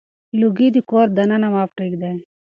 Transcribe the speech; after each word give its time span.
لوګي 0.39 0.67
د 0.75 0.77
کور 0.89 1.07
دننه 1.17 1.47
مه 1.53 1.63
پرېږدئ. 1.73 2.17